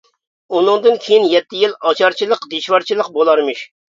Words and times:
ئۇنىڭدىن 0.59 0.95
كېيىن 1.03 1.27
يەتتە 1.33 1.59
يىل 1.63 1.75
ئاچارچىلىق 1.89 2.47
دىشۋارچىلىق 2.55 3.13
بولارمىش. 3.19 3.63